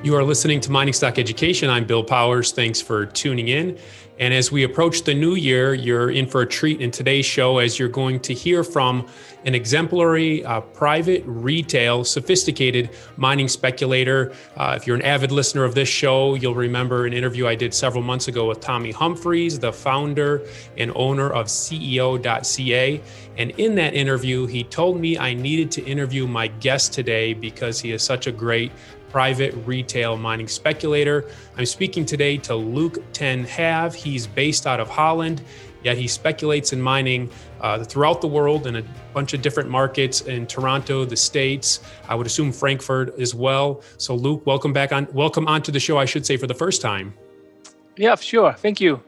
[0.00, 1.68] You are listening to Mining Stock Education.
[1.68, 2.52] I'm Bill Powers.
[2.52, 3.76] Thanks for tuning in.
[4.20, 7.58] And as we approach the new year, you're in for a treat in today's show
[7.58, 9.08] as you're going to hear from
[9.44, 14.32] an exemplary uh, private retail sophisticated mining speculator.
[14.56, 17.72] Uh, if you're an avid listener of this show, you'll remember an interview I did
[17.72, 20.42] several months ago with Tommy Humphreys, the founder
[20.76, 23.00] and owner of CEO.ca.
[23.36, 27.80] And in that interview, he told me I needed to interview my guest today because
[27.80, 28.72] he is such a great
[29.10, 31.24] private retail mining speculator.
[31.56, 33.94] I'm speaking today to Luke ten Have.
[33.94, 35.42] He's based out of Holland,
[35.82, 37.30] yet he speculates in mining
[37.60, 41.80] uh, throughout the world in a bunch of different markets in Toronto, the States.
[42.08, 43.82] I would assume Frankfurt as well.
[43.96, 45.08] So, Luke, welcome back on.
[45.12, 45.98] Welcome onto the show.
[45.98, 47.14] I should say for the first time.
[47.96, 48.52] Yeah, sure.
[48.52, 49.02] Thank you.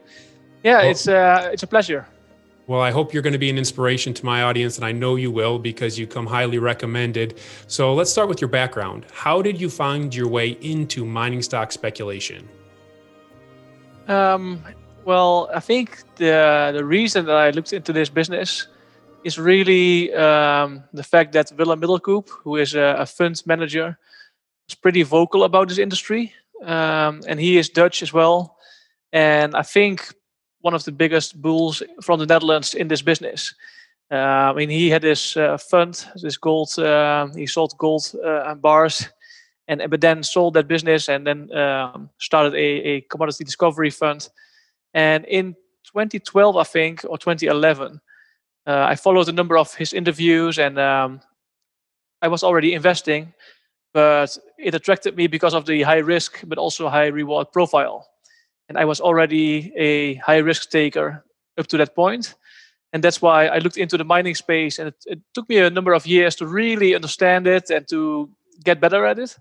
[0.63, 2.05] Yeah, well, it's uh, it's a pleasure.
[2.67, 5.15] Well, I hope you're going to be an inspiration to my audience, and I know
[5.15, 7.39] you will because you come highly recommended.
[7.67, 9.05] So let's start with your background.
[9.11, 12.47] How did you find your way into mining stock speculation?
[14.07, 14.63] Um,
[15.05, 18.67] well, I think the the reason that I looked into this business
[19.23, 23.97] is really um, the fact that Willem Middelkoop, who is a, a, fund manager,
[24.67, 28.57] is pretty vocal about this industry, um, and he is Dutch as well.
[29.13, 30.13] And I think
[30.61, 33.53] one of the biggest bulls from the Netherlands in this business.
[34.11, 36.77] Uh, I mean, he had this uh, fund, this gold.
[36.77, 39.07] Uh, he sold gold uh, and bars,
[39.67, 42.57] and but then sold that business and then um, started a,
[42.89, 44.27] a commodity discovery fund.
[44.93, 48.01] And in 2012, I think, or 2011,
[48.67, 51.21] uh, I followed a number of his interviews, and um,
[52.21, 53.33] I was already investing,
[53.93, 58.07] but it attracted me because of the high risk but also high reward profile
[58.71, 61.25] and I was already a high risk taker
[61.57, 62.35] up to that point.
[62.93, 65.69] And that's why I looked into the mining space, and it, it took me a
[65.69, 68.29] number of years to really understand it and to
[68.63, 69.37] get better at it.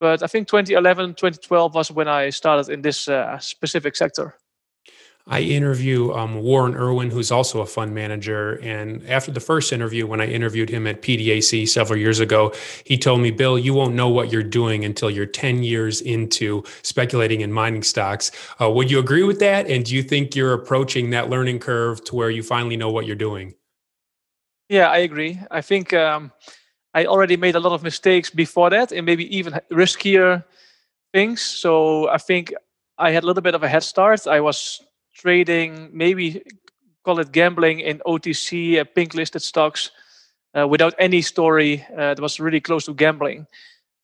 [0.00, 4.34] But I think 2011, 2012 was when I started in this uh, specific sector.
[5.28, 8.60] I interview um, Warren Irwin, who's also a fund manager.
[8.62, 12.54] And after the first interview, when I interviewed him at PDAC several years ago,
[12.84, 16.62] he told me, Bill, you won't know what you're doing until you're 10 years into
[16.82, 18.30] speculating in mining stocks.
[18.60, 19.66] Uh, would you agree with that?
[19.68, 23.04] And do you think you're approaching that learning curve to where you finally know what
[23.04, 23.54] you're doing?
[24.68, 25.40] Yeah, I agree.
[25.50, 26.30] I think um,
[26.94, 30.44] I already made a lot of mistakes before that and maybe even riskier
[31.12, 31.40] things.
[31.40, 32.54] So I think
[32.96, 34.28] I had a little bit of a head start.
[34.28, 34.85] I was
[35.16, 36.42] trading, maybe
[37.04, 39.90] call it gambling in OTC uh, pink listed stocks
[40.56, 43.46] uh, without any story uh, that was really close to gambling.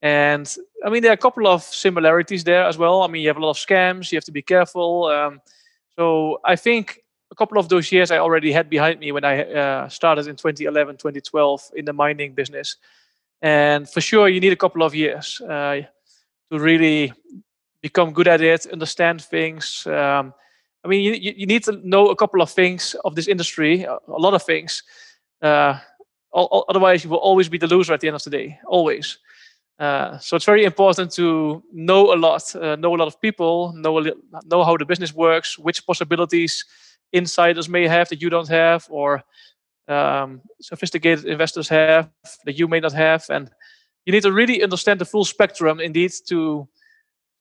[0.01, 3.03] And I mean, there are a couple of similarities there as well.
[3.03, 5.07] I mean, you have a lot of scams, you have to be careful.
[5.07, 5.41] Um,
[5.97, 9.45] so I think a couple of those years I already had behind me when I
[9.45, 12.77] uh, started in 2011, 2012 in the mining business.
[13.41, 15.83] And for sure, you need a couple of years uh,
[16.51, 17.13] to really
[17.81, 20.35] become good at it, understand things, um,
[20.85, 23.99] I mean, you, you need to know a couple of things of this industry, a
[24.09, 24.83] lot of things.
[25.41, 25.79] Uh,
[26.35, 29.19] otherwise, you will always be the loser at the end of the day, always.
[29.79, 33.73] Uh, so it's very important to know a lot, uh, know a lot of people,
[33.75, 34.13] know li-
[34.45, 36.65] know how the business works, which possibilities
[37.13, 39.23] insiders may have that you don't have, or
[39.89, 42.11] um, sophisticated investors have
[42.45, 43.51] that you may not have, and
[44.05, 46.69] you need to really understand the full spectrum, indeed, to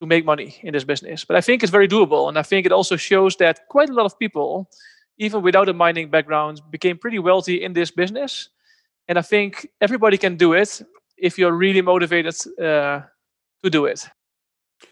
[0.01, 1.23] to make money in this business.
[1.23, 2.27] But I think it's very doable.
[2.27, 4.69] And I think it also shows that quite a lot of people,
[5.17, 8.49] even without a mining background, became pretty wealthy in this business.
[9.07, 10.81] And I think everybody can do it
[11.17, 13.01] if you're really motivated uh,
[13.63, 14.09] to do it.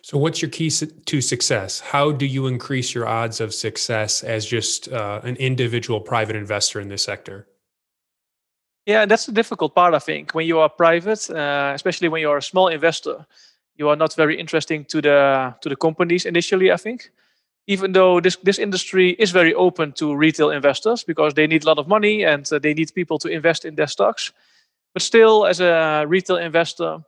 [0.03, 1.79] So, what's your key to success?
[1.79, 6.79] How do you increase your odds of success as just uh, an individual private investor
[6.79, 7.47] in this sector?
[8.85, 10.35] Yeah, that's the difficult part, I think.
[10.35, 13.25] When you are private, uh, especially when you're a small investor,
[13.79, 16.71] you are not very interesting to the to the companies initially.
[16.71, 17.11] I think,
[17.67, 21.67] even though this this industry is very open to retail investors because they need a
[21.67, 24.33] lot of money and uh, they need people to invest in their stocks,
[24.93, 26.99] but still, as a retail investor,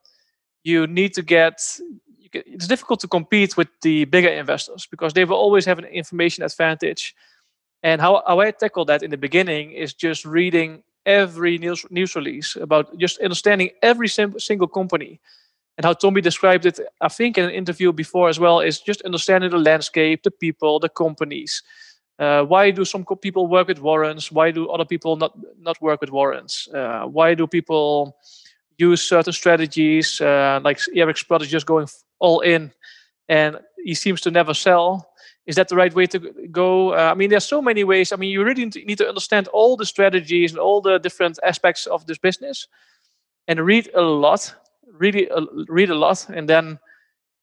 [0.63, 1.80] you need to get.
[2.34, 6.46] It's difficult to compete with the bigger investors because they will always have an information
[6.46, 7.13] advantage.
[7.84, 12.16] And how, how I tackle that in the beginning is just reading every news news
[12.16, 15.19] release about just understanding every sim- single company
[15.78, 19.02] and how Tommy described it, I think in an interview before as well, is just
[19.04, 21.64] understanding the landscape, the people, the companies.
[22.20, 24.32] Uh, why do some people work with warrants?
[24.32, 26.68] Why do other people not not work with warrants?
[26.68, 28.16] Uh, why do people
[28.78, 30.22] use certain strategies?
[30.22, 31.88] Uh, like Eric's is just going
[32.20, 32.72] all in,
[33.28, 35.12] and he seems to never sell.
[35.46, 36.20] is that the right way to
[36.52, 36.94] go?
[36.94, 38.12] Uh, I mean, there's so many ways.
[38.12, 41.88] I mean, you really need to understand all the strategies and all the different aspects
[41.88, 42.68] of this business,
[43.48, 44.54] and read a lot,
[44.98, 46.80] really uh, read a lot, and then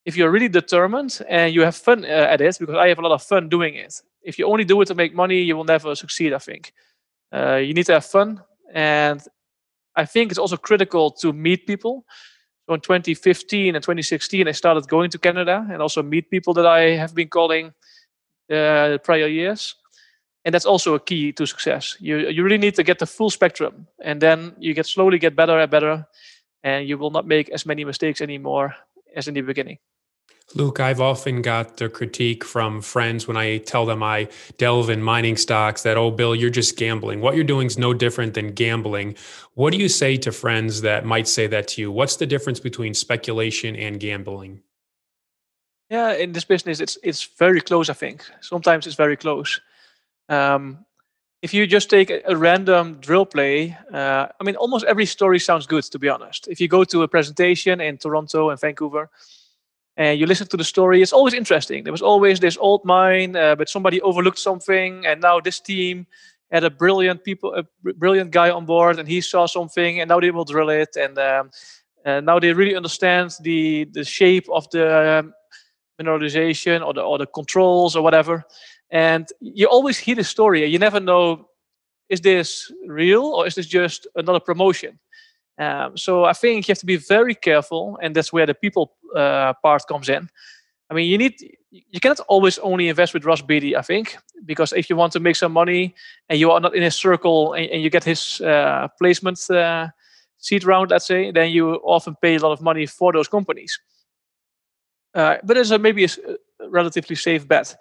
[0.05, 3.03] if you're really determined and you have fun uh, at it, because I have a
[3.03, 4.01] lot of fun doing it.
[4.23, 6.33] If you only do it to make money, you will never succeed.
[6.33, 6.73] I think
[7.33, 8.43] uh, you need to have fun,
[8.73, 9.21] and
[9.97, 12.05] I think it's also critical to meet people.
[12.67, 16.67] So in 2015 and 2016, I started going to Canada and also meet people that
[16.67, 17.73] I have been calling
[18.53, 19.75] uh, prior years.
[20.45, 21.97] And that's also a key to success.
[22.01, 25.35] You you really need to get the full spectrum, and then you get slowly get
[25.35, 26.07] better and better,
[26.63, 28.75] and you will not make as many mistakes anymore
[29.15, 29.79] as in the beginning.
[30.55, 35.03] Luke, I've often got the critique from friends when I tell them I delve in
[35.03, 37.21] mining stocks that, oh, Bill, you're just gambling.
[37.21, 39.17] What you're doing is no different than gambling.
[39.55, 41.93] What do you say to friends that might say that to you?
[41.93, 44.63] What's the difference between speculation and gambling?
[45.91, 47.91] Yeah, in this business, it's it's very close.
[47.91, 49.61] I think sometimes it's very close.
[50.29, 50.85] Um,
[51.43, 55.67] if you just take a, random drill play, uh, I mean, almost every story sounds
[55.67, 55.85] good.
[55.85, 59.09] To be honest, if you go to a presentation in Toronto and Vancouver,
[59.97, 61.85] and you listen to the story, it's always interesting.
[61.85, 66.07] There was always this old mine, uh, but somebody overlooked something, and now this team
[66.51, 67.65] had a brilliant people, a
[67.95, 71.19] brilliant guy on board, and he saw something, and now they will drill it, and,
[71.19, 71.51] um,
[72.05, 75.35] and now they really understand the the shape of the um,
[76.01, 78.45] mineralization or the or the controls or whatever.
[78.91, 81.49] And you always hear the story, and you never know
[82.09, 84.99] is this real or is this just another promotion.
[85.59, 88.95] Um, so I think you have to be very careful, and that's where the people
[89.15, 90.29] uh, part comes in.
[90.91, 91.35] I mean, you need
[91.71, 95.21] you cannot always only invest with Ross Beaty, I think, because if you want to
[95.21, 95.95] make some money
[96.29, 99.89] and you are not in his circle and, and you get his uh, placement uh,
[100.39, 103.79] seat round, let's say, then you often pay a lot of money for those companies.
[105.15, 106.09] Uh, but it's a, maybe a
[106.71, 107.77] relatively safe bet.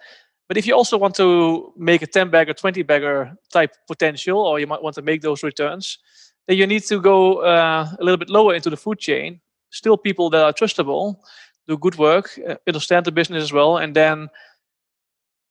[0.48, 4.60] But if you also want to make a 10 bagger, 20 bagger type potential, or
[4.60, 6.00] you might want to make those returns,
[6.48, 9.42] then you need to go uh, a little bit lower into the food chain.
[9.70, 11.18] Still, people that are trustable,
[11.68, 14.30] do good work, uh, understand the business as well, and then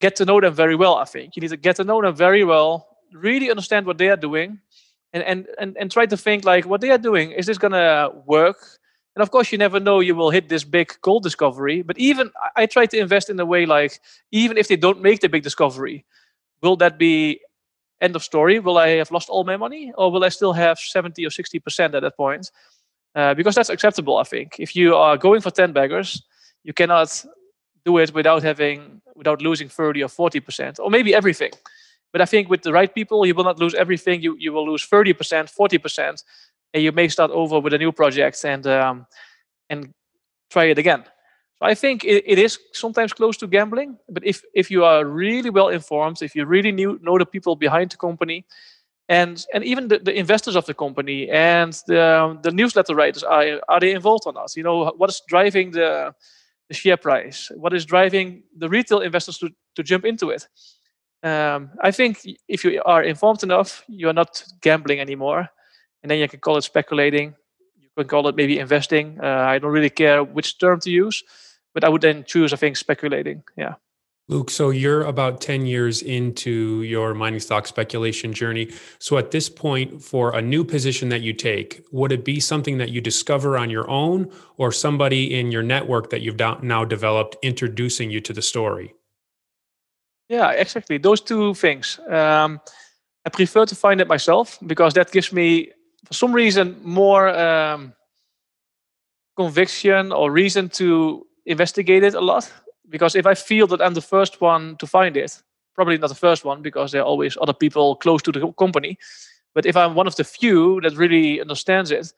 [0.01, 0.95] get to know them very well.
[0.95, 4.09] I think you need to get to know them very well, really understand what they
[4.09, 4.59] are doing,
[5.13, 8.09] and and and, and try to think like what they are doing is this gonna
[8.25, 8.57] work?
[9.17, 11.81] And of course, you never know you will hit this big gold discovery.
[11.81, 13.99] But even I, try to invest in a way like
[14.31, 16.05] even if they don't make the big discovery,
[16.61, 17.39] will that be
[17.99, 18.59] end of story.
[18.59, 21.57] Will I have lost all my money, or will I still have 70 or 60
[21.57, 22.51] percent at that point?
[23.15, 24.59] Uh, because that's acceptable, I think.
[24.59, 26.21] If you are going for 10 baggers,
[26.63, 27.25] you cannot
[27.85, 31.53] do it without having without losing 30 or 40 percent, or maybe everything.
[32.11, 34.21] But I think with the right people, you will not lose everything.
[34.21, 36.23] You you will lose 30 percent, 40 percent,
[36.73, 39.05] and you may start over with a new project and um,
[39.69, 39.93] and
[40.49, 41.03] try it again.
[41.59, 45.05] So I think it, it is sometimes close to gambling, but if if you are
[45.05, 48.45] really well informed, if you really knew, know the people behind the company,
[49.09, 53.59] and and even the, the investors of the company and the the newsletter writers are
[53.67, 54.55] are they involved or not?
[54.55, 56.13] You know what is driving the
[56.67, 57.51] the share price?
[57.55, 60.47] What is driving the retail investors to to jump into it?
[61.23, 65.49] Um, I think if you are informed enough, you are not gambling anymore,
[66.03, 67.35] and then you can call it speculating.
[67.79, 69.19] You can call it maybe investing.
[69.21, 71.23] Uh, I don't really care which term to use
[71.77, 73.43] but I would then choose, I think, speculating.
[73.55, 73.75] Yeah.
[74.29, 78.71] Luke, so you're about 10 years into your mining stock speculation journey.
[78.97, 82.79] So at this point, for a new position that you take, would it be something
[82.79, 87.37] that you discover on your own or somebody in your network that you've now developed
[87.43, 88.95] introducing you to the story?
[90.29, 90.97] Yeah, exactly.
[90.97, 91.99] Those two things.
[92.09, 92.59] Um,
[93.23, 95.73] I prefer to find it myself because that gives me,
[96.07, 97.93] for some reason, more um,
[99.35, 102.51] conviction or reason to investigate it a lot
[102.89, 105.41] because if I feel that I'm the first one to find it,
[105.75, 108.97] probably not the first one because there are always other people close to the company.
[109.53, 112.13] But if I'm one of the few that really understands it,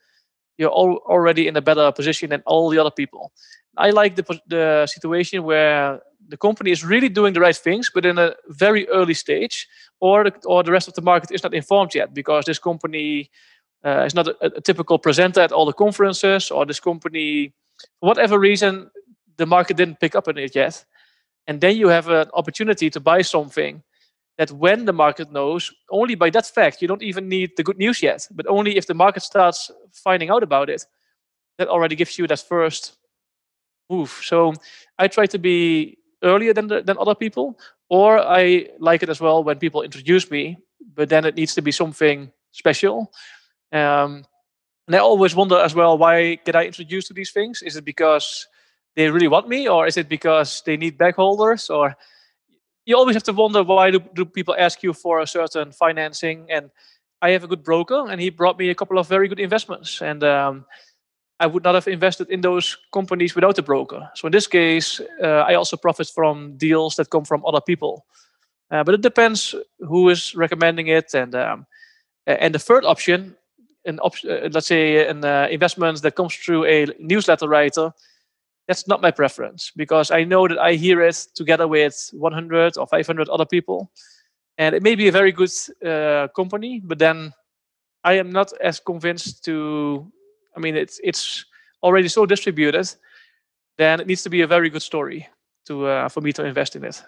[0.60, 3.31] you're already in a better position than all the other people.
[3.77, 8.05] I like the, the situation where the company is really doing the right things, but
[8.05, 9.67] in a very early stage,
[10.00, 13.31] or the, or the rest of the market is not informed yet because this company
[13.86, 17.53] uh, is not a, a typical presenter at all the conferences, or this company,
[18.00, 18.89] for whatever reason,
[19.38, 20.86] the market didn't pick up on it yet.
[21.48, 23.81] And then you have an opportunity to buy something
[24.38, 27.77] that when the market knows, only by that fact, you don't even need the good
[27.77, 30.86] news yet, but only if the market starts finding out about it,
[31.57, 32.98] that already gives you that first
[33.89, 34.21] move.
[34.24, 34.53] So
[34.98, 37.59] I try to be earlier than, the, than other people,
[37.89, 40.57] or I like it as well when people introduce me,
[40.95, 43.12] but then it needs to be something special.
[43.71, 44.25] Um,
[44.88, 47.61] and I always wonder as well, why get I introduced to these things?
[47.61, 48.47] Is it because
[48.95, 51.69] they really want me, or is it because they need bagholders?
[51.69, 51.95] or
[52.89, 56.47] you always have to wonder why do, do people ask you for a certain financing
[56.49, 56.71] and
[57.21, 60.01] i have a good broker and he brought me a couple of very good investments
[60.01, 60.65] and um,
[61.39, 64.99] i would not have invested in those companies without the broker so in this case
[65.23, 68.05] uh, i also profit from deals that come from other people
[68.71, 71.67] uh, but it depends who is recommending it and um,
[72.25, 73.35] and the third option
[73.86, 77.93] an op- uh, let's say an uh, investment that comes through a newsletter writer
[78.69, 82.86] that's not my preference because I know that I hear it together with 100 or
[82.86, 83.91] 500 other people,
[84.59, 85.51] and it may be a very good
[85.83, 87.33] uh, company, but then
[88.03, 90.12] I am not as convinced to.
[90.55, 91.45] I mean, it's it's
[91.81, 92.88] already so distributed,
[93.79, 95.27] then it needs to be a very good story
[95.65, 97.03] to uh, for me to invest in it.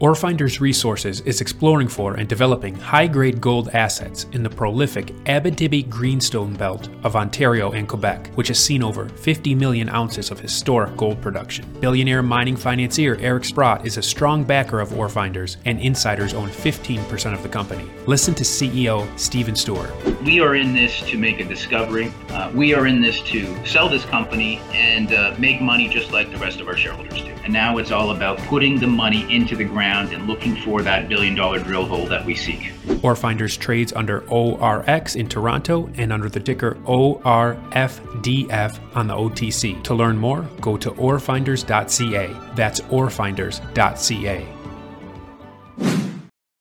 [0.00, 5.90] Orefinders Resources is exploring for and developing high grade gold assets in the prolific Abitibi
[5.90, 10.96] Greenstone Belt of Ontario and Quebec, which has seen over 50 million ounces of historic
[10.96, 11.64] gold production.
[11.80, 17.34] Billionaire mining financier Eric Sprott is a strong backer of Orefinders, and insiders own 15%
[17.34, 17.90] of the company.
[18.06, 19.90] Listen to CEO Stephen Stewart.
[20.22, 22.12] We are in this to make a discovery.
[22.28, 26.30] Uh, we are in this to sell this company and uh, make money just like
[26.30, 27.34] the rest of our shareholders do.
[27.42, 31.08] And now it's all about putting the money into the ground and looking for that
[31.08, 32.72] billion dollar drill hole that we seek.
[33.02, 39.82] Orefinders trades under ORX in Toronto and under the ticker ORFDF on the OTC.
[39.84, 42.54] To learn more, go to orefinders.ca.
[42.54, 44.46] That's orefinders.ca.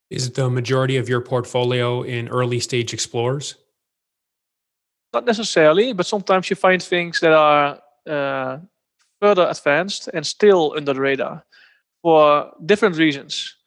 [0.09, 3.55] Is the majority of your portfolio in early stage explorers?
[5.13, 8.59] Not necessarily, but sometimes you find things that are uh,
[9.21, 11.43] further advanced and still under the radar
[12.07, 13.57] for different reasons.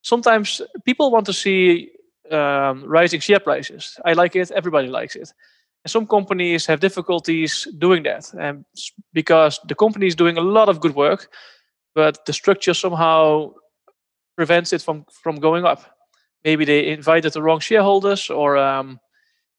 [0.00, 1.90] Sometimes people want to see
[2.30, 4.00] um, rising share prices.
[4.06, 5.30] I like it, everybody likes it.
[5.84, 8.64] And some companies have difficulties doing that and
[9.12, 11.28] because the company is doing a lot of good work,
[11.94, 13.52] but the structure somehow
[14.34, 15.84] prevents it from, from going up.
[16.42, 18.98] Maybe they invited the wrong shareholders or um,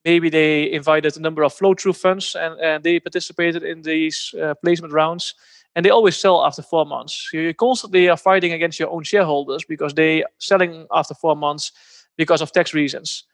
[0.03, 4.33] maybe they invited a number of flow through funds and, and they participated in these
[4.41, 5.35] uh, placement rounds
[5.75, 7.29] and they always sell after four months.
[7.33, 11.71] You constantly are fighting against your own shareholders because they are selling after four months
[12.17, 13.25] because of tax reasons.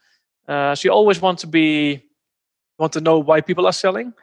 [0.47, 2.03] Uh, so you always want to be
[2.79, 4.13] want to know why people are selling.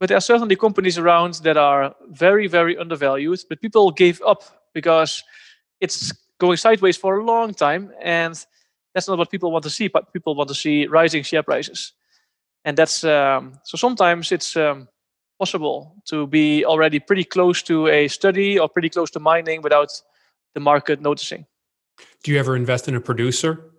[0.00, 4.44] But there are certainly companies around that are very, very undervalued, but people gave up
[4.72, 5.24] because
[5.80, 8.34] it's going sideways for a long time, and
[8.94, 9.88] that's not what people want to see.
[9.88, 11.92] But people want to see rising share prices,
[12.64, 13.76] and that's um, so.
[13.76, 14.88] Sometimes it's um,
[15.38, 19.90] possible to be already pretty close to a study or pretty close to mining without
[20.54, 21.46] the market noticing.
[22.22, 23.70] Do you ever invest in a producer?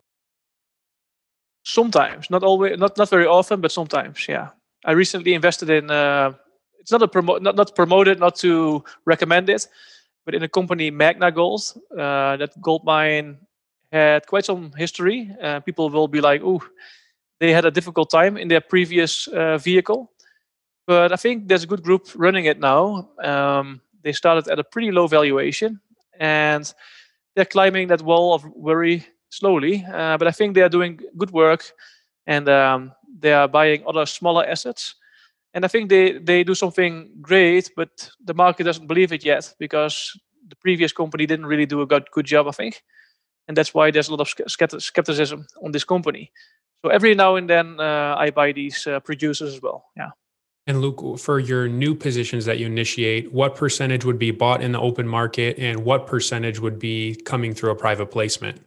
[1.63, 4.27] Sometimes, not always, not not very often, but sometimes.
[4.27, 4.49] Yeah,
[4.85, 5.91] I recently invested in.
[5.91, 6.33] Uh,
[6.79, 9.67] it's not a promo, not not promoted, not to recommend it,
[10.25, 11.61] but in a company Magna Gold.
[11.91, 13.37] Uh, that gold mine
[13.91, 15.29] had quite some history.
[15.41, 16.61] Uh, people will be like, "Ooh,
[17.39, 20.11] they had a difficult time in their previous uh, vehicle."
[20.89, 23.11] But I think there's a good group running it now.
[23.23, 25.79] Um, they started at a pretty low valuation
[26.19, 26.73] and
[27.35, 29.85] they're climbing that wall of worry slowly.
[29.85, 31.63] Uh, but I think they are doing good work
[32.25, 34.95] and um, they are buying other smaller assets.
[35.53, 39.53] And I think they, they do something great, but the market doesn't believe it yet
[39.59, 42.81] because the previous company didn't really do a good, good job, I think.
[43.47, 46.31] And that's why there's a lot of skepticism on this company.
[46.81, 49.85] So every now and then uh, I buy these uh, producers as well.
[49.95, 50.09] Yeah.
[50.69, 54.71] And Luke, for your new positions that you initiate, what percentage would be bought in
[54.71, 58.61] the open market and what percentage would be coming through a private placement?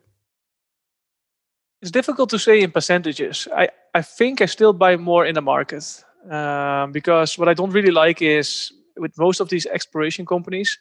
[1.80, 3.46] It's difficult to say in percentages.
[3.54, 7.70] I, I think I still buy more in the market um, because what I don't
[7.70, 10.76] really like is with most of these exploration companies,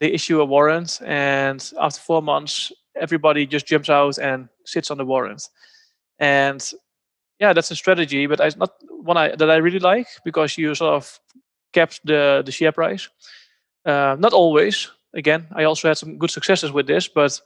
[0.00, 4.98] they issue a warrant and after four months, everybody just jumps out and sits on
[4.98, 5.48] the warrant.
[6.18, 6.60] And
[7.40, 10.74] yeah, that's a strategy, but it's not one I, that I really like because you
[10.74, 11.20] sort of
[11.72, 13.08] kept the the share price.
[13.84, 14.90] Uh, not always.
[15.14, 17.40] Again, I also had some good successes with this, but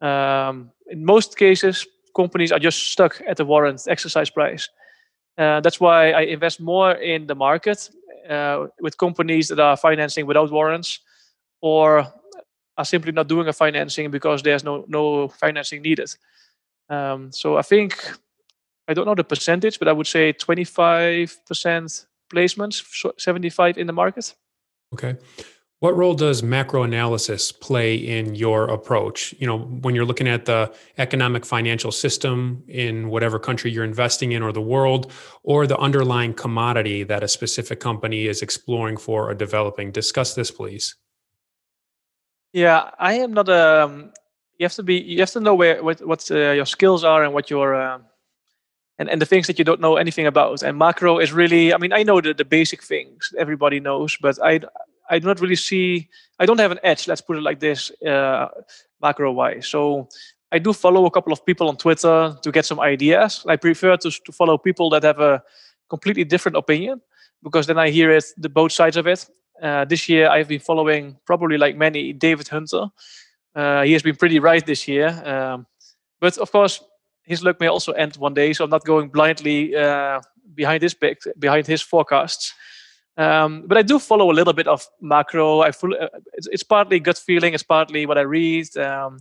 [0.00, 4.68] um, in most cases, companies are just stuck at the warrant exercise price.
[5.36, 7.90] Uh, that's why I invest more in the market
[8.28, 11.00] uh, with companies that are financing without warrants,
[11.60, 12.06] or
[12.76, 16.14] are simply not doing a financing because there's no no financing needed.
[16.88, 17.94] Um, so I think
[18.88, 24.34] I don't know the percentage, but I would say 25% placements, 75 in the market.
[24.92, 25.16] Okay.
[25.82, 29.34] What role does macro analysis play in your approach?
[29.40, 34.30] You know, when you're looking at the economic financial system in whatever country you're investing
[34.30, 35.10] in or the world,
[35.42, 39.90] or the underlying commodity that a specific company is exploring for or developing.
[39.90, 40.94] Discuss this, please.
[42.52, 43.82] Yeah, I am not a.
[43.82, 44.12] Um,
[44.58, 45.00] you have to be.
[45.00, 48.04] You have to know where what what uh, your skills are and what your um,
[49.02, 50.62] and and the things that you don't know anything about.
[50.62, 51.74] And macro is really.
[51.74, 54.60] I mean, I know the the basic things everybody knows, but I
[55.10, 56.08] I do not really see.
[56.38, 57.08] I don't have an edge.
[57.08, 58.46] Let's put it like this, uh,
[59.00, 59.66] macro wise.
[59.66, 60.08] So
[60.52, 63.44] I do follow a couple of people on Twitter to get some ideas.
[63.46, 65.42] I prefer to to follow people that have a
[65.88, 67.00] completely different opinion
[67.42, 69.30] because then I hear it the both sides of it.
[69.62, 72.90] Uh, this year I've been following probably like many David Hunter.
[73.54, 75.66] Uh, he has been pretty right this year, um,
[76.20, 76.84] but of course
[77.24, 78.52] his luck may also end one day.
[78.52, 80.20] So I'm not going blindly uh,
[80.54, 82.54] behind his pick, behind his forecasts.
[83.16, 85.60] Um, but I do follow a little bit of macro.
[85.60, 87.52] I full, uh, it's, it's, partly gut feeling.
[87.52, 88.74] It's partly what I read.
[88.76, 89.18] Um,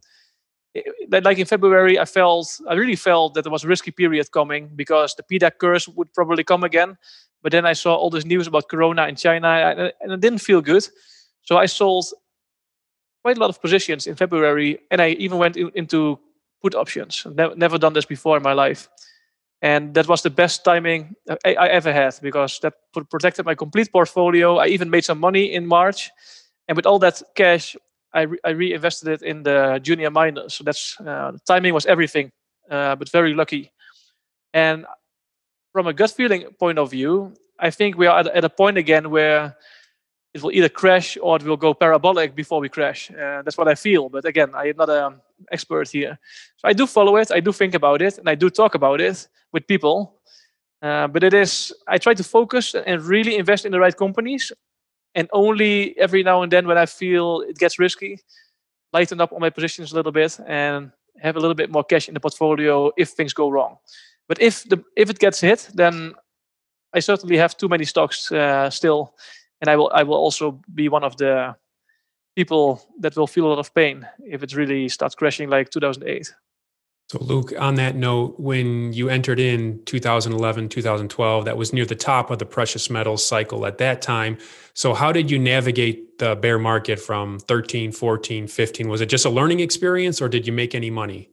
[0.73, 4.31] it, like in February, I felt I really felt that there was a risky period
[4.31, 6.97] coming because the PDAC curse would probably come again.
[7.43, 10.61] But then I saw all this news about Corona in China, and it didn't feel
[10.61, 10.87] good.
[11.41, 12.05] So I sold
[13.23, 16.19] quite a lot of positions in February, and I even went in, into
[16.61, 17.25] put options.
[17.35, 18.89] Never, done this before in my life,
[19.61, 21.15] and that was the best timing
[21.45, 22.73] I, I ever had because that
[23.09, 24.57] protected my complete portfolio.
[24.57, 26.11] I even made some money in March,
[26.67, 27.75] and with all that cash,
[28.13, 30.53] I, re- I reinvested it in the junior miners.
[30.53, 32.31] So that's uh, timing was everything,
[32.69, 33.71] uh, but very lucky.
[34.53, 34.85] And
[35.71, 38.77] from a gut feeling point of view, I think we are at, at a point
[38.77, 39.55] again where
[40.33, 43.11] it will either crash or it will go parabolic before we crash.
[43.11, 44.09] Uh, that's what I feel.
[44.09, 46.19] But again, I am not an expert here.
[46.57, 49.01] So I do follow it, I do think about it, and I do talk about
[49.01, 50.15] it with people.
[50.81, 54.51] Uh, but it is, I try to focus and really invest in the right companies.
[55.13, 58.19] And only every now and then, when I feel it gets risky,
[58.93, 62.07] lighten up on my positions a little bit and have a little bit more cash
[62.07, 63.77] in the portfolio if things go wrong.
[64.27, 66.13] But if the if it gets hit, then
[66.93, 69.13] I certainly have too many stocks uh, still,
[69.59, 71.55] and I will I will also be one of the
[72.35, 76.33] people that will feel a lot of pain if it really starts crashing like 2008.
[77.09, 81.93] So, Luke, on that note, when you entered in 2011, 2012, that was near the
[81.93, 84.37] top of the precious metals cycle at that time.
[84.75, 88.87] So, how did you navigate the bear market from 13, 14, 15?
[88.87, 91.29] Was it just a learning experience or did you make any money?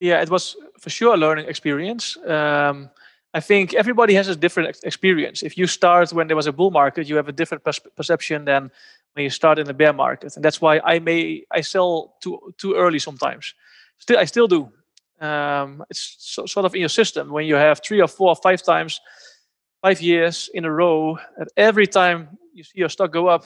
[0.00, 2.16] Yeah, it was for sure a learning experience.
[2.26, 2.90] Um,
[3.34, 5.42] I think everybody has a different experience.
[5.42, 7.64] If you start when there was a bull market, you have a different
[7.96, 8.70] perception than
[9.14, 12.54] when you start in a bear market, and that's why I may I sell too
[12.58, 13.54] too early sometimes.
[13.98, 14.70] Still, I still do.
[15.20, 18.36] Um, it's so, sort of in your system when you have three or four or
[18.36, 19.00] five times,
[19.80, 23.44] five years in a row, that every time you see your stock go up,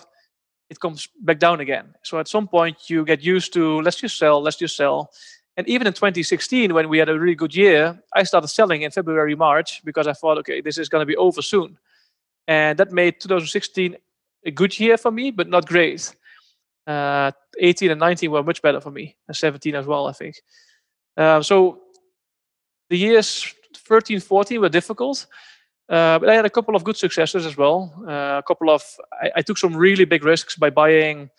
[0.71, 1.95] it comes back down again.
[2.03, 5.11] So at some point you get used to let's just sell, let's just sell
[5.57, 8.91] and even in 2016, when we had a really good year, I started selling in
[8.91, 11.79] February, March because I thought, okay, this is going to be over soon.
[12.47, 13.97] And that made 2016
[14.45, 16.15] a good year for me, but not great.
[16.87, 20.37] Uh, 18 and 19 were much better for me, and 17 as well, I think.
[21.17, 21.81] Uh, so
[22.91, 25.27] the years 13, 14 were difficult.
[25.89, 27.95] Uh, but I had a couple of good successes as well.
[28.07, 28.83] Uh, a couple of
[29.23, 31.31] I, I, took some really big risks by buying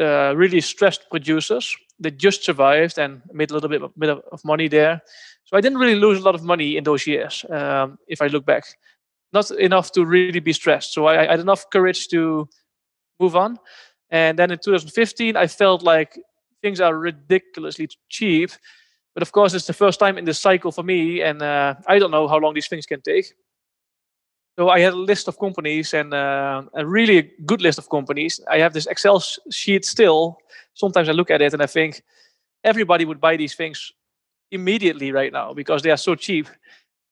[0.00, 4.68] uh, really stressed producers that just survived and made a little bit, bit of money
[4.68, 5.00] there.
[5.44, 8.26] So I didn't really lose a lot of money in those years, um, if I
[8.26, 8.64] look back.
[9.32, 10.92] Not enough to really be stressed.
[10.92, 12.48] So I, I, had enough courage to
[13.20, 13.58] move on.
[14.10, 16.18] And then in 2015, I felt like
[16.62, 18.50] things are ridiculously cheap.
[19.14, 21.98] But of course, it's the first time in this cycle for me, and uh, I
[21.98, 23.32] don't know how long these things can take.
[24.58, 28.40] So I had a list of companies and uh, a really good list of companies.
[28.50, 30.38] I have this Excel sheet still.
[30.72, 32.02] Sometimes I look at it and I think
[32.64, 33.92] everybody would buy these things
[34.50, 36.48] immediately right now because they are so cheap.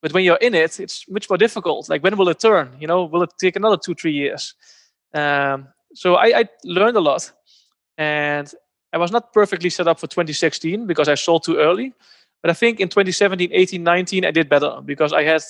[0.01, 1.87] But when you're in it, it's much more difficult.
[1.87, 2.75] Like when will it turn?
[2.79, 4.55] You know, will it take another two, three years?
[5.13, 7.31] Um, so I, I learned a lot,
[7.97, 8.51] and
[8.91, 11.93] I was not perfectly set up for 2016 because I sold too early.
[12.41, 15.41] But I think in 2017, 18, 19, I did better because I had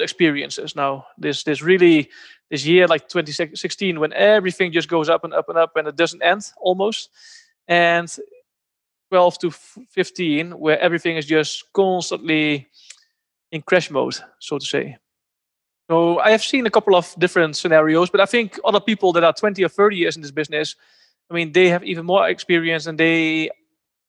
[0.00, 1.06] experiences now.
[1.18, 2.08] This this really
[2.50, 5.96] this year like 2016 when everything just goes up and up and up and it
[5.96, 7.10] doesn't end almost,
[7.68, 8.08] and
[9.10, 12.68] 12 to 15 where everything is just constantly
[13.50, 14.96] in crash mode, so to say.
[15.90, 19.24] So I have seen a couple of different scenarios, but I think other people that
[19.24, 20.76] are 20 or 30 years in this business,
[21.30, 23.50] I mean, they have even more experience and they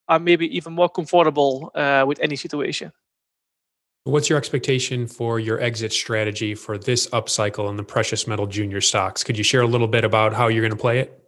[0.07, 2.93] are maybe even more comfortable uh, with any situation.
[4.05, 8.81] What's your expectation for your exit strategy for this upcycle in the precious metal junior
[8.81, 9.23] stocks?
[9.23, 11.23] Could you share a little bit about how you're going to play it?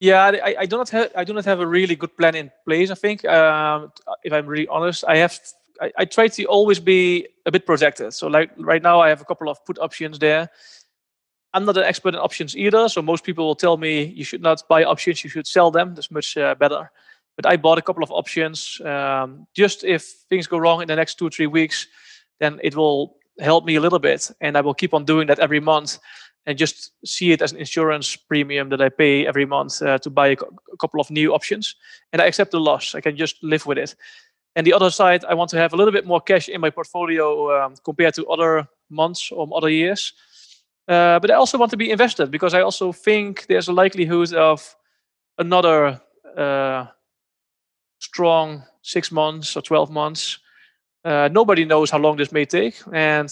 [0.00, 2.50] Yeah, I, I do not have I do not have a really good plan in
[2.66, 2.90] place.
[2.90, 5.38] I think, um, if I'm really honest, I have
[5.80, 8.14] I, I, try to always be a bit protected.
[8.14, 10.48] So like right now, I have a couple of put options there.
[11.52, 12.88] I'm not an expert in options either.
[12.88, 15.94] So most people will tell me you should not buy options, you should sell them.
[15.94, 16.90] That's much uh, better.
[17.36, 20.96] But I bought a couple of options um, just if things go wrong in the
[20.96, 21.86] next two or three weeks,
[22.40, 24.30] then it will help me a little bit.
[24.40, 25.98] And I will keep on doing that every month
[26.46, 30.10] and just see it as an insurance premium that I pay every month uh, to
[30.10, 30.36] buy a,
[30.72, 31.74] a, couple of new options.
[32.12, 32.94] And I accept the loss.
[32.94, 33.96] I can just live with it.
[34.54, 36.70] And the other side, I want to have a little bit more cash in my
[36.70, 40.14] portfolio um, compared to other months or other years.
[40.88, 44.32] Uh, but I also want to be invested because I also think there's a likelihood
[44.32, 44.76] of
[45.36, 46.00] another
[46.36, 46.86] uh,
[47.98, 50.38] strong six months or 12 months.
[51.04, 52.76] Uh, nobody knows how long this may take.
[52.92, 53.30] And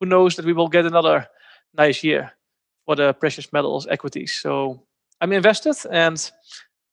[0.00, 1.26] who knows that we will get another
[1.74, 2.32] nice year
[2.86, 4.32] for the precious metals equities.
[4.32, 4.82] So
[5.20, 6.30] I'm invested and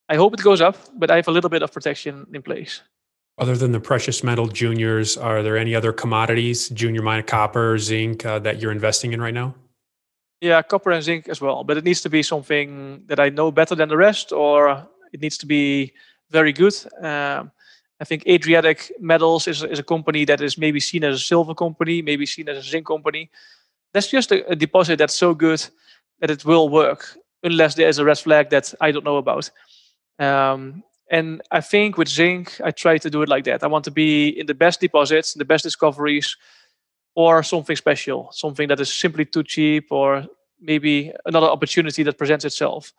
[0.10, 2.82] I hope it goes up, but I have a little bit of protection in place.
[3.38, 8.26] Other than the precious metal juniors, are there any other commodities, junior mine copper, zinc,
[8.26, 9.56] uh, that you're investing in right now?
[10.40, 13.52] Yeah, copper and zinc as well, but it needs to be something that I know
[13.52, 15.94] better than the rest, or it needs to be
[16.30, 16.74] very good.
[17.02, 17.52] Um,
[18.00, 21.56] I think Adriatic Metals is, is a company that is maybe seen as a silver
[21.56, 23.30] company, maybe seen as a zinc company.
[23.94, 25.66] That's just a, a deposit that's so good
[26.20, 29.50] that it will work, unless there is a red flag that I don't know about.
[30.20, 33.64] Um, and I think with zinc, I try to do it like that.
[33.64, 36.36] I want to be in the best deposits, the best discoveries,
[37.16, 40.26] or something special, something that is simply too cheap, or
[40.60, 42.92] maybe another opportunity that presents itself.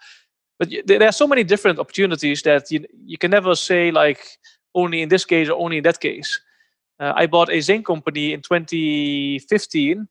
[0.58, 4.38] But there are so many different opportunities that you, you can never say like
[4.74, 6.40] only in this case or only in that case.
[6.98, 10.08] Uh, I bought a zinc company in 2015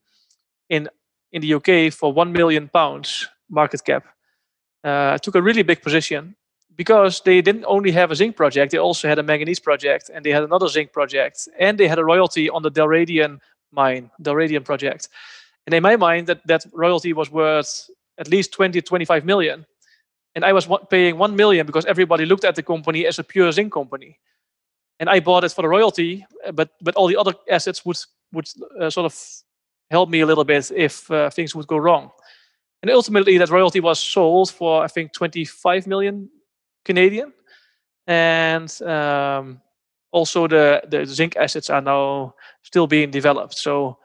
[0.68, 0.88] in
[1.32, 4.04] in the UK for one million pounds market cap.
[4.84, 6.36] Uh, I took a really big position
[6.76, 10.24] because they didn't only have a zinc project; they also had a manganese project, and
[10.24, 13.40] they had another zinc project, and they had a royalty on the Dalradian
[13.72, 15.08] mine, Dalradian project.
[15.66, 19.66] And in my mind, that, that royalty was worth at least 20, 25 million.
[20.36, 23.50] And I was paying 1 million because everybody looked at the company as a pure
[23.52, 24.18] zinc company.
[25.00, 27.96] And I bought it for the royalty, but, but all the other assets would,
[28.32, 28.46] would
[28.78, 29.18] uh, sort of
[29.90, 32.10] help me a little bit if uh, things would go wrong.
[32.82, 36.28] And ultimately, that royalty was sold for, I think, 25 million
[36.84, 37.32] Canadian.
[38.06, 39.62] And um,
[40.12, 43.56] also the, the zinc assets are now still being developed.
[43.56, 43.98] So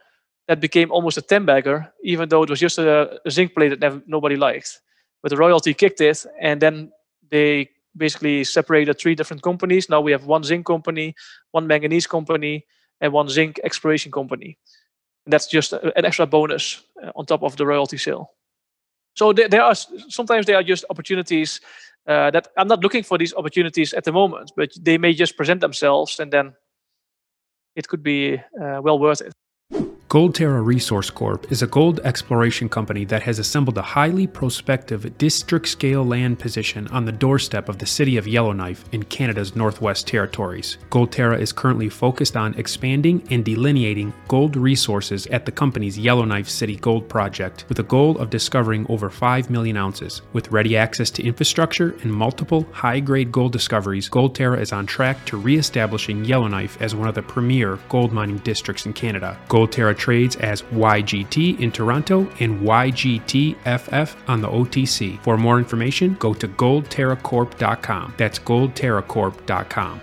[0.48, 3.68] that became almost a 10 bagger, even though it was just a, a zinc play
[3.68, 4.80] that never, nobody liked.
[5.22, 6.92] But the royalty kicked it, and then
[7.30, 9.90] they basically separated three different companies.
[9.90, 11.16] Now we have one zinc company,
[11.52, 12.66] one manganese company,
[13.00, 14.58] and one zinc exploration company.
[15.26, 18.32] And that's just an extra bonus uh, on top of the royalty sale.
[19.14, 21.60] So there, are sometimes there are just opportunities
[22.08, 25.38] uh, that I'm not looking for these opportunities at the moment, but they may just
[25.38, 26.54] present themselves, and then
[27.76, 29.34] it could be uh, well worth it.
[30.12, 35.70] Goldterra Resource Corp is a gold exploration company that has assembled a highly prospective district
[35.70, 40.78] scale land position on the doorstep of the city of Yellowknife in Canada's Northwest Territories.
[40.90, 46.76] Goldterra is currently focused on expanding and delineating gold resources at the company's Yellowknife City
[46.76, 50.22] Gold Project with a goal of discovering over 5 million ounces.
[50.34, 55.24] With ready access to infrastructure and multiple high grade gold discoveries, Goldterra is on track
[55.28, 59.40] to re establishing Yellowknife as one of the premier gold mining districts in Canada.
[59.48, 65.22] Goldterra trades as YGT in Toronto and YGTFF on the OTC.
[65.24, 68.16] For more information, go to goldterracorp.com.
[68.18, 70.02] That's goldterracorp.com.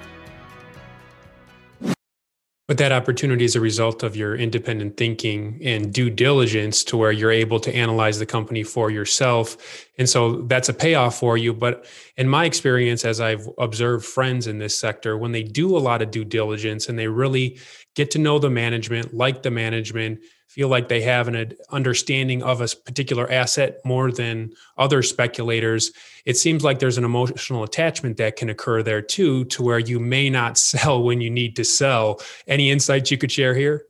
[2.69, 7.11] But that opportunity is a result of your independent thinking and due diligence to where
[7.11, 9.87] you're able to analyze the company for yourself.
[9.97, 11.55] And so that's a payoff for you.
[11.55, 11.87] But
[12.19, 16.03] in my experience, as I've observed friends in this sector, when they do a lot
[16.03, 17.59] of due diligence and they really
[17.99, 22.61] get to know the management, like the management, feel like they have an understanding of
[22.61, 25.91] a particular asset more than other speculators,
[26.25, 29.99] it seems like there's an emotional attachment that can occur there too, to where you
[29.99, 32.21] may not sell when you need to sell.
[32.47, 33.85] Any insights you could share here?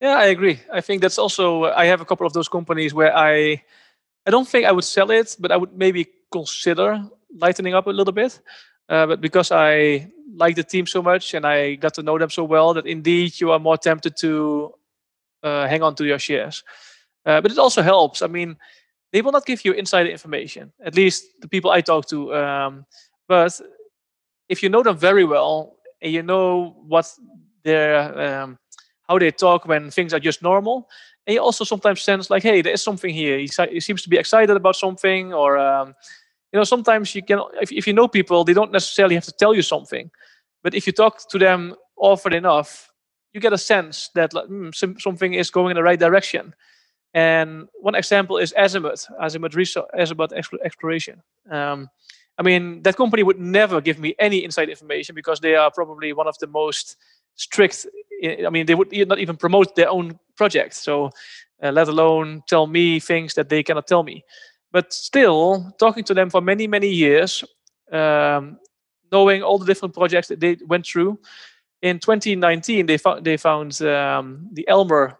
[0.00, 0.58] Yeah, I agree.
[0.72, 3.62] I think that's also I have a couple of those companies where I
[4.26, 7.04] I don't think I would sell it, but I would maybe consider
[7.36, 8.40] lightening up a little bit.
[8.88, 12.30] Uh, but because I like the team so much and I got to know them
[12.30, 14.74] so well, that indeed you are more tempted to
[15.42, 16.64] uh, hang on to your shares.
[17.24, 18.22] Uh, but it also helps.
[18.22, 18.56] I mean,
[19.12, 22.34] they will not give you insider information, at least the people I talk to.
[22.34, 22.86] Um,
[23.26, 23.60] but
[24.48, 27.10] if you know them very well and you know what
[27.64, 28.58] their um,
[29.08, 30.88] how they talk when things are just normal,
[31.26, 33.38] and you also sometimes sense like, hey, there is something here.
[33.38, 35.94] He, he seems to be excited about something, or um,
[36.52, 39.32] you know, sometimes you can if, if you know people, they don't necessarily have to
[39.32, 40.10] tell you something,
[40.62, 42.90] but if you talk to them often enough,
[43.32, 46.54] you get a sense that like, mm, some, something is going in the right direction.
[47.14, 50.32] And one example is Azimut, Azimut Research, Azimut
[50.64, 51.22] Exploration.
[51.50, 51.88] Um,
[52.38, 56.12] I mean, that company would never give me any inside information because they are probably
[56.12, 56.96] one of the most
[57.34, 57.86] strict.
[58.24, 60.74] I mean, they would not even promote their own project.
[60.74, 61.10] So,
[61.62, 64.24] uh, let alone tell me things that they cannot tell me.
[64.70, 67.42] But still, talking to them for many, many years,
[67.90, 68.58] um,
[69.10, 71.18] knowing all the different projects that they went through.
[71.80, 75.18] In 2019, they found they found um, the Elmer,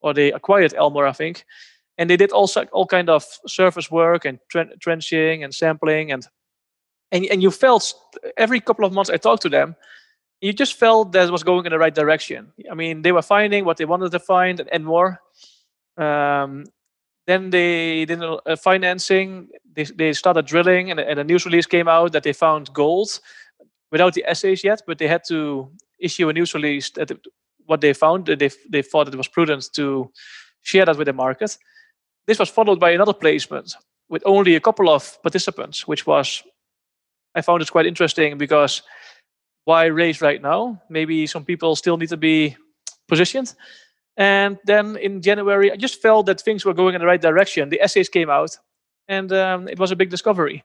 [0.00, 1.44] or they acquired Elmer, I think,
[1.98, 6.26] and they did also all kind of surface work and tre- trenching and sampling and
[7.10, 7.94] and and you felt
[8.36, 9.76] every couple of months I talked to them,
[10.40, 12.52] you just felt that was going in the right direction.
[12.70, 15.20] I mean, they were finding what they wanted to find and more.
[15.96, 16.64] Um,
[17.26, 19.48] then they did uh, financing.
[19.72, 23.20] They, they started drilling, and, and a news release came out that they found gold
[23.90, 27.10] without the assays yet, but they had to issue a news release that
[27.66, 28.26] what they found.
[28.26, 30.10] They, they thought it was prudent to
[30.62, 31.56] share that with the market.
[32.26, 33.74] This was followed by another placement
[34.08, 36.42] with only a couple of participants, which was,
[37.34, 38.82] I found it quite interesting because
[39.64, 40.82] why raise right now?
[40.88, 42.56] Maybe some people still need to be
[43.08, 43.54] positioned.
[44.16, 47.68] And then in January, I just felt that things were going in the right direction.
[47.68, 48.56] The assays came out,
[49.08, 50.62] and um, it was a big discovery.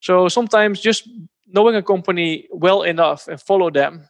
[0.00, 1.08] So sometimes just
[1.46, 4.08] knowing a company well enough and follow them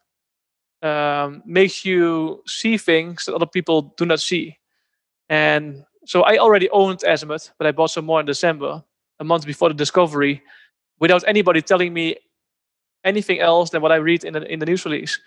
[0.82, 4.58] um, makes you see things that other people do not see.
[5.28, 8.82] And so I already owned Azimut, but I bought some more in December,
[9.20, 10.42] a month before the discovery,
[11.00, 12.16] without anybody telling me
[13.04, 15.18] anything else than what I read in the in the news release.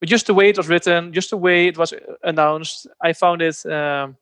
[0.00, 3.12] But just the way it was written, just the way it was uh, announced, I
[3.12, 3.64] found it.
[3.66, 4.16] Um,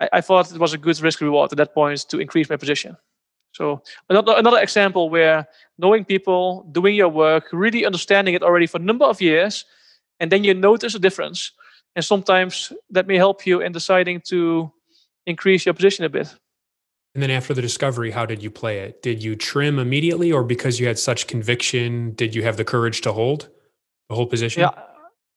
[0.00, 2.56] I, I, thought it was a good risk reward at that point to increase my
[2.56, 2.96] position.
[3.52, 5.46] So another another example where
[5.78, 9.64] knowing people, doing your work, really understanding it already for a number of years,
[10.20, 11.52] and then you notice a difference,
[11.94, 14.72] and sometimes that may help you in deciding to
[15.26, 16.34] increase your position a bit.
[17.14, 19.02] And then after the discovery, how did you play it?
[19.02, 23.02] Did you trim immediately, or because you had such conviction, did you have the courage
[23.02, 23.50] to hold?
[24.12, 24.60] The whole position?
[24.60, 24.72] Yeah,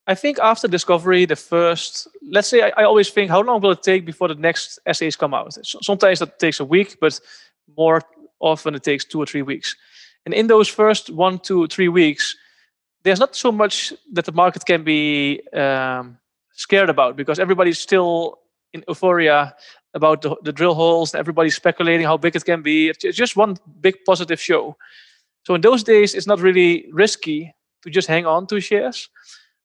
[0.06, 3.72] I think after discovery, the first, let's say, I, I, always think, how long will
[3.72, 5.54] it take before the next assays come out?
[5.54, 7.18] So, sometimes that takes a week, but
[7.78, 8.02] more
[8.42, 9.78] often it takes two or three weeks.
[10.26, 12.36] And in those first one, two, three weeks,
[13.06, 16.18] there's not so much that the market can be um,
[16.52, 18.40] scared about because everybody's still
[18.74, 19.56] in euphoria
[19.94, 21.16] about the, the drill holes.
[21.16, 22.90] Everybody's speculating how big it can be.
[22.90, 24.76] It's just one big positive show.
[25.46, 29.10] So in those days, it's not really risky to just hang on to shares.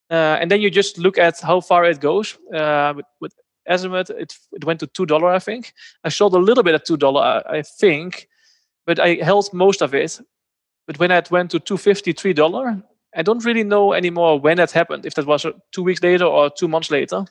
[0.09, 2.37] Uh, and then you just look at how far it goes.
[2.53, 3.33] Uh, with, with
[3.69, 5.73] Azimut, it, it went to two dollar, I think.
[6.03, 8.27] I sold a little bit at two dollar, I think,
[8.85, 10.21] but I held most of it.
[10.87, 12.81] But when it went to two fifty, three dollar,
[13.15, 15.05] I don't really know anymore when that happened.
[15.05, 17.25] If that was two weeks later or two months later,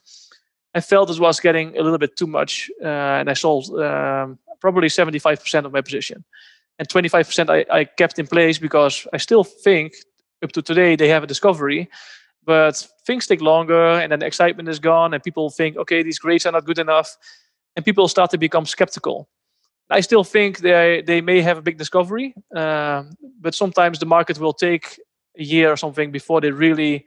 [0.74, 4.38] I felt it was getting a little bit too much, uh, and I sold um,
[4.60, 6.24] probably seventy-five percent of my position,
[6.78, 9.92] and twenty-five percent I, I kept in place because I still think
[10.42, 11.88] up to today they have a discovery
[12.44, 16.18] but things take longer and then the excitement is gone and people think okay these
[16.18, 17.16] grades are not good enough
[17.76, 19.28] and people start to become skeptical.
[19.90, 23.04] I still think they they may have a big discovery uh,
[23.40, 25.00] but sometimes the market will take
[25.38, 27.06] a year or something before they really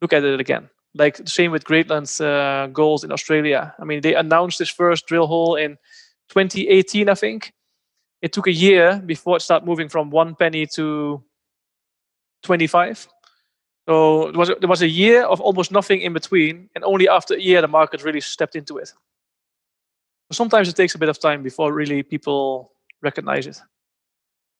[0.00, 0.68] look at it again.
[0.94, 3.74] Like the same with greatland uh, gold in australia.
[3.78, 5.78] I mean they announced this first drill hole in
[6.28, 7.52] 2018 i think.
[8.20, 11.22] It took a year before it started moving from one penny to
[12.42, 13.08] 25.
[13.88, 17.34] So it was, there was a year of almost nothing in between, and only after
[17.34, 18.92] a year the market really stepped into it.
[20.30, 22.72] Sometimes it takes a bit of time before really people
[23.02, 23.58] recognize it.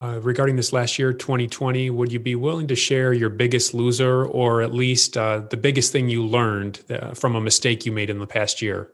[0.01, 4.25] Uh, regarding this last year, 2020, would you be willing to share your biggest loser
[4.25, 8.09] or at least uh, the biggest thing you learned uh, from a mistake you made
[8.09, 8.93] in the past year?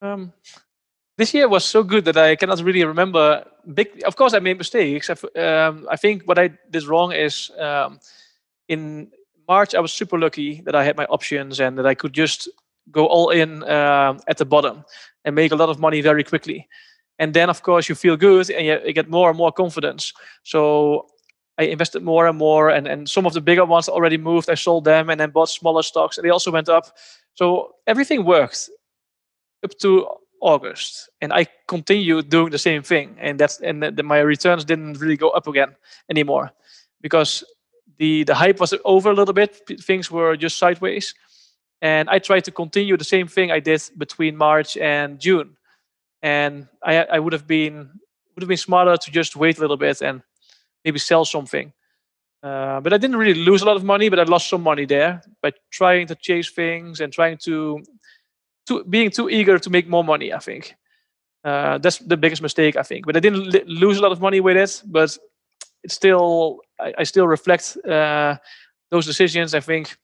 [0.00, 0.32] Um,
[1.20, 3.88] this year was so good that I cannot really remember big.
[4.06, 5.10] Of course, I made mistakes.
[5.10, 8.00] Um, I think what I did wrong is um,
[8.68, 9.10] in
[9.46, 12.48] March I was super lucky that I had my options and that I could just
[12.90, 14.82] go all in uh, at the bottom
[15.26, 16.66] and make a lot of money very quickly.
[17.18, 20.14] And then, of course, you feel good and you, you get more and more confidence.
[20.42, 21.06] So
[21.58, 24.48] I invested more and more, and, and some of the bigger ones already moved.
[24.48, 26.96] I sold them and then bought smaller stocks, and they also went up.
[27.34, 28.70] So everything worked
[29.62, 30.08] up to
[30.40, 34.64] August, and I continued doing the same thing, and that's and the, the, my returns
[34.64, 35.76] didn't really go up again
[36.08, 36.52] anymore
[37.00, 37.44] because
[37.98, 39.60] the the hype was over a little bit.
[39.82, 41.14] Things were just sideways,
[41.82, 45.56] and I tried to continue the same thing I did between March and June,
[46.22, 47.90] and I I would have been
[48.34, 50.22] would have been smarter to just wait a little bit and
[50.84, 51.72] maybe sell something.
[52.42, 54.86] Uh, but I didn't really lose a lot of money, but I lost some money
[54.86, 57.82] there by trying to chase things and trying to
[58.70, 60.32] too, being too eager to make more money.
[60.32, 60.74] I think
[61.44, 62.76] uh, that's the biggest mistake.
[62.76, 64.82] I think, but I didn't li- lose a lot of money with it.
[64.86, 65.18] But
[65.82, 68.36] it's still, I, I still reflect uh,
[68.90, 69.54] those decisions.
[69.54, 69.96] I think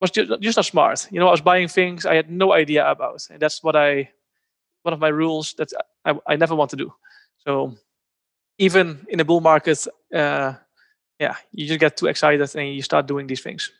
[0.00, 1.08] was just, just not smart.
[1.10, 4.10] You know, I was buying things I had no idea about, and that's what I
[4.82, 5.68] one of my rules that
[6.04, 6.92] I, I never want to do.
[7.44, 7.76] So
[8.58, 10.54] even in a bull market, uh,
[11.18, 13.72] yeah, you just get too excited and you start doing these things.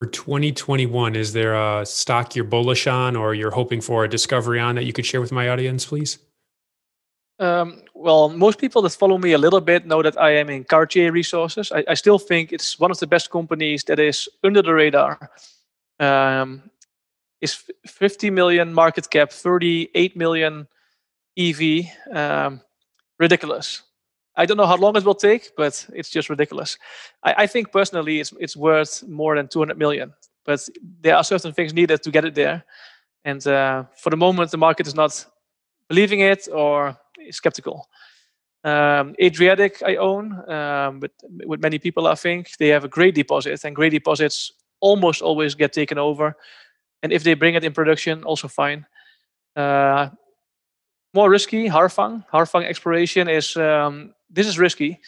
[0.00, 4.58] For 2021, is there a stock you're bullish on or you're hoping for a discovery
[4.58, 6.18] on that you could share with my audience, please?
[7.38, 10.64] Um, well, most people that follow me a little bit know that I am in
[10.64, 11.70] Cartier Resources.
[11.70, 15.30] I, I still think it's one of the best companies that is under the radar.
[15.98, 16.70] Um,
[17.42, 20.66] is 50 million market cap, 38 million
[21.36, 21.84] EV.
[22.10, 22.62] Um,
[23.18, 23.82] ridiculous.
[24.36, 26.78] I don't know how long it will take, but it's just ridiculous.
[27.22, 30.14] I, I, think personally it's it's worth more than 200 million,
[30.44, 30.60] but
[31.00, 32.64] there are certain things needed to get it there.
[33.24, 35.26] And uh, for the moment, the market is not
[35.88, 36.96] believing it or
[37.30, 37.88] skeptical.
[38.62, 41.12] Um, Adriatic I own, um, but
[41.46, 45.54] with many people I think they have a great deposit, and great deposits almost always
[45.54, 46.36] get taken over.
[47.02, 48.86] And if they bring it in production, also fine.
[49.56, 50.10] Uh,
[51.14, 52.24] more risky, Harfang.
[52.32, 55.00] Harfang exploration is um, this is risky.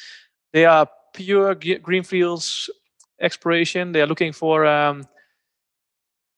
[0.52, 2.70] They are pure greenfields
[3.20, 3.92] exploration.
[3.92, 4.66] They are looking for.
[4.66, 5.06] Um,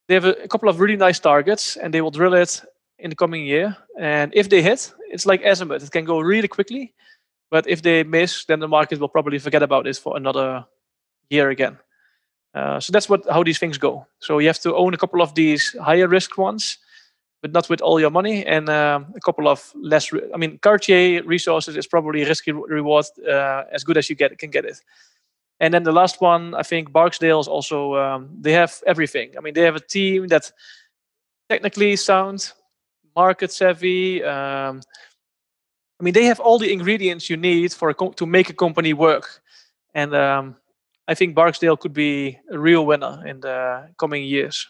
[0.06, 2.62] they have a, a, couple of really nice targets, and they will drill it
[2.98, 3.76] in the coming year.
[3.98, 5.82] And if they hit, it's like Azimut.
[5.82, 6.92] It can go really quickly.
[7.50, 10.66] But if they miss, then the market will probably forget about this for another
[11.30, 11.78] year again.
[12.54, 14.06] Uh, so that's what how these things go.
[14.20, 16.78] So you have to own a couple of these higher risk ones,
[17.44, 20.10] but not with all your money, and uh, a couple of less.
[20.14, 24.38] Re- I mean, Cartier resources is probably risky reward uh, as good as you get
[24.38, 24.80] can get it.
[25.60, 29.36] And then the last one, I think Barksdale is also um, they have everything.
[29.36, 30.50] I mean, they have a team that
[31.50, 32.50] technically sound,
[33.14, 34.24] market savvy.
[34.24, 34.80] Um,
[36.00, 38.54] I mean, they have all the ingredients you need for a co- to make a
[38.54, 39.42] company work,
[39.92, 40.56] and um,
[41.08, 44.66] I think Barksdale could be a real winner in the coming years.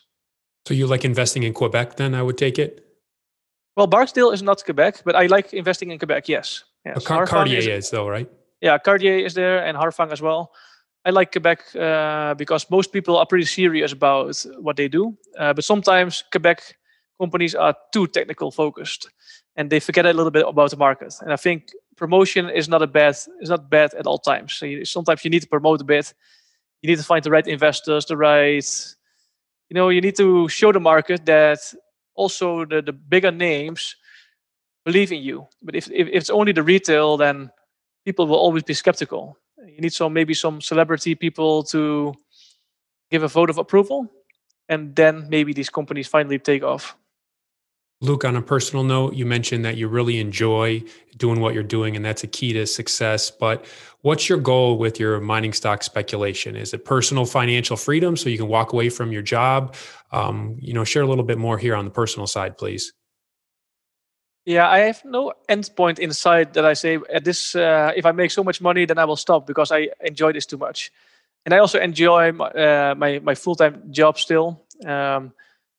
[0.67, 2.85] So you like investing in Quebec then, I would take it?
[3.77, 6.65] Well, Barksdale is not Quebec, but I like investing in Quebec, yes.
[6.87, 7.05] yes.
[7.05, 8.31] Car- Cartier is, is, though, right?
[8.61, 10.53] Yeah, Cartier is there and Harfang as well.
[11.05, 15.17] I like Quebec uh, because most people are pretty serious about what they do.
[15.39, 16.77] Uh, but sometimes Quebec
[17.21, 19.11] companies are too technical focused
[19.57, 21.15] and they forget a little bit about the market.
[21.21, 24.55] And I think promotion is not a bad is not bad at all times.
[24.55, 26.15] So you, sometimes you need to promote a bit.
[26.81, 28.65] You need to find the right investors, the right
[29.75, 31.59] you know, you need to show the market that
[32.15, 33.97] also the, the bigger names
[34.85, 35.49] believe in you.
[35.61, 37.51] But if, if, if it's only the retail, then
[38.05, 39.37] people will always be skeptical.
[39.67, 42.15] You need some maybe some celebrity people to
[43.11, 44.07] give a vote of approval,
[44.69, 46.97] and then maybe these companies finally take off.
[48.05, 50.83] Luke, on a personal note, you mentioned that you really enjoy
[51.17, 53.31] doing what you're doing, and that's a key to success.
[53.31, 53.65] But
[54.03, 56.55] what's your goal with your mining stock speculation?
[56.55, 59.75] Is it personal financial freedom so you can walk away from your job?
[60.13, 62.93] Um, you know, share a little bit more here on the personal side, please.
[64.45, 67.57] Yeah, I have no endpoint in sight that I say at this.
[67.57, 70.45] Uh, if I make so much money, then I will stop because I enjoy this
[70.45, 70.93] too much,
[71.47, 74.61] and I also enjoy my uh, my, my full time job still.
[74.85, 75.33] Um,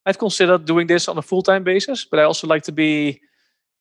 [0.06, 3.20] I've considered doing this on a full time basis, but I also like to be.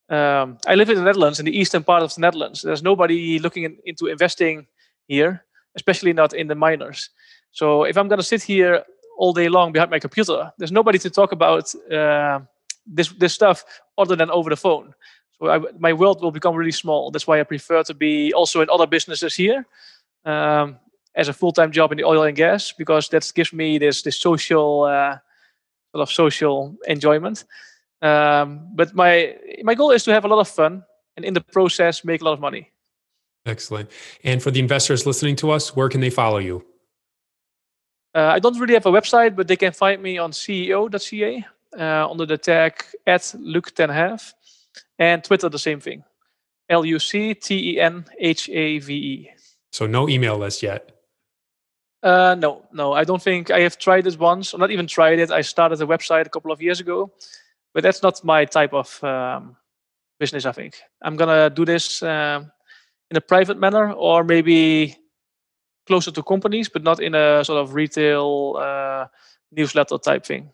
[0.09, 2.61] Um, I live in the Netherlands, in the eastern part of the Netherlands.
[2.61, 4.67] There's nobody looking in, into investing
[5.07, 5.43] here,
[5.75, 7.09] especially not in the miners.
[7.51, 8.83] So if I'm going to sit here
[9.17, 12.39] all day long behind my computer, there's nobody to talk about uh,
[12.85, 13.63] this this stuff
[13.97, 14.93] other than over the phone.
[15.39, 17.11] So I, my world will become really small.
[17.11, 19.65] That's why I prefer to be also in other businesses here.
[20.23, 20.79] Um,
[21.15, 24.19] as a full-time job in the oil and gas because that gives me this this
[24.19, 25.17] social uh,
[26.01, 27.45] of social enjoyment.
[28.01, 30.83] Um, but my my goal is to have a lot of fun
[31.15, 32.71] and in the process make a lot of money.
[33.45, 33.89] Excellent.
[34.23, 36.65] And for the investors listening to us, where can they follow you?
[38.13, 41.45] Uh, I don't really have a website, but they can find me on CEO.ca
[41.77, 44.33] uh, under the tag at Luc ten Have,
[44.97, 46.03] and Twitter the same thing,
[46.69, 49.31] L U C T E N H A V E.
[49.71, 50.94] So no email list yet.
[52.05, 55.17] Uh, no, no, I don't think I have tried it once, or not even tried
[55.17, 55.31] it.
[55.31, 57.11] I started a website a couple of years ago,
[57.73, 59.57] but that's not my type of um,
[60.19, 60.45] business.
[60.45, 62.51] I think I'm gonna do this um,
[63.09, 64.95] in a private manner, or maybe
[65.87, 69.07] closer to companies, but not in a sort of retail uh,
[69.51, 70.51] newsletter type thing.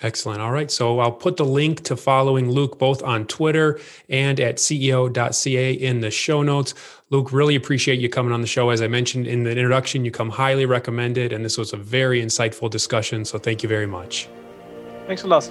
[0.00, 0.40] Excellent.
[0.40, 0.70] All right.
[0.70, 3.78] So I'll put the link to following Luke both on Twitter
[4.08, 6.74] and at CEO.ca in the show notes.
[7.10, 8.70] Luke, really appreciate you coming on the show.
[8.70, 12.22] As I mentioned in the introduction, you come highly recommended, and this was a very
[12.22, 13.24] insightful discussion.
[13.24, 14.28] So thank you very much.
[15.06, 15.50] Thanks a lot.